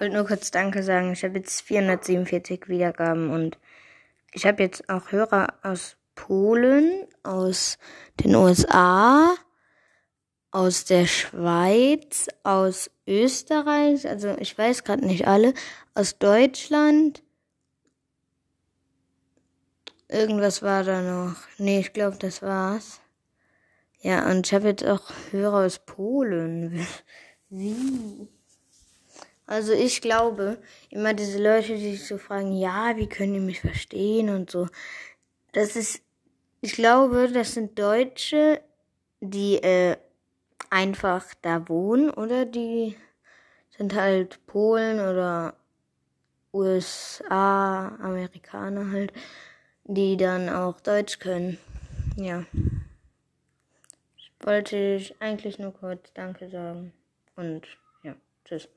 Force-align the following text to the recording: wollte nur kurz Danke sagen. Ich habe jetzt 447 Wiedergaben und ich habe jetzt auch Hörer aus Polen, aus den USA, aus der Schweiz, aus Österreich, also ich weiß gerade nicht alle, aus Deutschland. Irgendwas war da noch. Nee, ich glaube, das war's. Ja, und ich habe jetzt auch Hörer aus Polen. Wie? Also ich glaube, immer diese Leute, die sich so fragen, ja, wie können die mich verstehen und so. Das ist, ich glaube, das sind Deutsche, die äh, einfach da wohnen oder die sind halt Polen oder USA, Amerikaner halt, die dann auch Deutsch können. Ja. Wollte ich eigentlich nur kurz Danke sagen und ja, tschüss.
wollte 0.00 0.14
nur 0.14 0.26
kurz 0.26 0.50
Danke 0.50 0.82
sagen. 0.82 1.12
Ich 1.12 1.24
habe 1.24 1.38
jetzt 1.38 1.62
447 1.62 2.68
Wiedergaben 2.68 3.30
und 3.30 3.58
ich 4.32 4.46
habe 4.46 4.62
jetzt 4.62 4.88
auch 4.88 5.12
Hörer 5.12 5.54
aus 5.62 5.96
Polen, 6.14 7.06
aus 7.22 7.78
den 8.20 8.34
USA, 8.34 9.34
aus 10.50 10.84
der 10.84 11.06
Schweiz, 11.06 12.28
aus 12.42 12.90
Österreich, 13.06 14.08
also 14.08 14.36
ich 14.38 14.56
weiß 14.56 14.84
gerade 14.84 15.06
nicht 15.06 15.26
alle, 15.26 15.54
aus 15.94 16.18
Deutschland. 16.18 17.22
Irgendwas 20.08 20.62
war 20.62 20.84
da 20.84 21.02
noch. 21.02 21.36
Nee, 21.58 21.80
ich 21.80 21.92
glaube, 21.92 22.16
das 22.18 22.42
war's. 22.42 23.00
Ja, 24.00 24.30
und 24.30 24.46
ich 24.46 24.54
habe 24.54 24.68
jetzt 24.68 24.84
auch 24.84 25.02
Hörer 25.30 25.66
aus 25.66 25.80
Polen. 25.80 26.86
Wie? 27.50 28.28
Also 29.48 29.72
ich 29.72 30.02
glaube, 30.02 30.58
immer 30.90 31.14
diese 31.14 31.42
Leute, 31.42 31.68
die 31.68 31.92
sich 31.96 32.06
so 32.06 32.18
fragen, 32.18 32.52
ja, 32.52 32.98
wie 32.98 33.08
können 33.08 33.32
die 33.32 33.40
mich 33.40 33.60
verstehen 33.60 34.28
und 34.28 34.50
so. 34.50 34.68
Das 35.52 35.74
ist, 35.74 36.02
ich 36.60 36.74
glaube, 36.74 37.30
das 37.32 37.54
sind 37.54 37.78
Deutsche, 37.78 38.60
die 39.20 39.56
äh, 39.56 39.96
einfach 40.68 41.32
da 41.40 41.66
wohnen 41.66 42.10
oder 42.10 42.44
die 42.44 42.94
sind 43.70 43.94
halt 43.94 44.46
Polen 44.46 45.00
oder 45.00 45.56
USA, 46.52 47.88
Amerikaner 48.02 48.90
halt, 48.90 49.14
die 49.84 50.18
dann 50.18 50.50
auch 50.50 50.78
Deutsch 50.82 51.20
können. 51.20 51.56
Ja. 52.16 52.44
Wollte 54.40 54.76
ich 54.76 55.22
eigentlich 55.22 55.58
nur 55.58 55.72
kurz 55.72 56.12
Danke 56.12 56.50
sagen 56.50 56.92
und 57.34 57.66
ja, 58.02 58.14
tschüss. 58.44 58.68